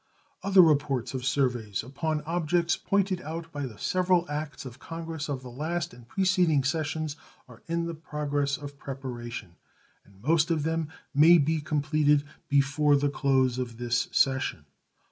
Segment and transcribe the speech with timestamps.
[0.41, 5.43] Other reports of surveys upon objects pointed out by the several acts of Congress of
[5.43, 7.15] the last and preceding sessions
[7.47, 9.57] are in the progress of preparation,
[10.03, 14.65] and most of them may be completed before the close of this session.